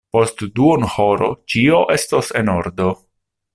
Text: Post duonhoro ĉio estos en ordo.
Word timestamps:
Post 0.15 0.39
duonhoro 0.59 1.29
ĉio 1.55 1.83
estos 1.99 2.35
en 2.43 2.53
ordo. 2.57 2.91